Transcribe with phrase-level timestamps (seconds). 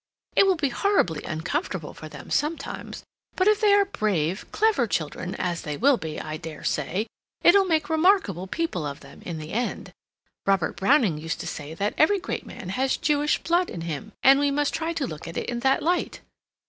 [0.35, 3.03] "It will be horribly uncomfortable for them sometimes,
[3.35, 7.05] but if they are brave, clever children, as they will be, I dare say
[7.43, 9.91] it'll make remarkable people of them in the end.
[10.47, 14.39] Robert Browning used to say that every great man has Jewish blood in him, and
[14.39, 16.21] we must try to look at it in that light.